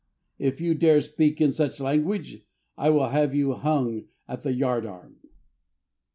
If 0.39 0.59
you 0.59 0.73
dare 0.73 0.99
speak 1.01 1.39
in 1.39 1.51
such 1.51 1.79
language, 1.79 2.41
I 2.75 2.89
will 2.89 3.09
have 3.09 3.35
you 3.35 3.53
hung 3.53 4.05
at 4.27 4.41
the 4.41 4.51
yard 4.51 4.83
arm." 4.83 5.17